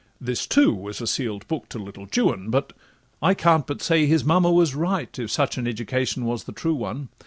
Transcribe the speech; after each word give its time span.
This, 0.19 0.47
too, 0.47 0.73
was 0.73 0.99
a 0.99 1.05
seal'd 1.05 1.47
book 1.47 1.69
to 1.69 1.77
little 1.77 2.07
Juan— 2.11 2.51
I 3.21 3.35
can't 3.35 3.67
but 3.67 3.83
say 3.83 4.01
that 4.01 4.07
his 4.07 4.25
mamma 4.25 4.51
was 4.51 4.73
right, 4.73 5.19
If 5.19 5.29
such 5.29 5.59
an 5.59 5.67
education 5.67 6.25
was 6.25 6.45
the 6.45 6.51
true 6.53 6.73
one. 6.73 7.09